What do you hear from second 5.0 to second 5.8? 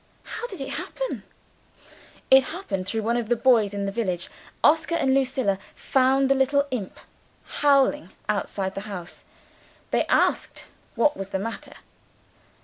Lucilla